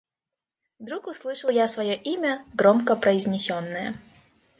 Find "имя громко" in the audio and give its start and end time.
1.95-2.95